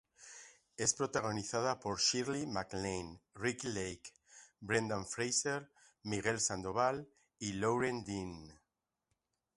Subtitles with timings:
[0.85, 4.11] Es protagonizada por Shirley MacLaine, Ricki Lake,
[4.59, 8.59] Brendan Fraser, Miguel Sandoval y Loren Dean.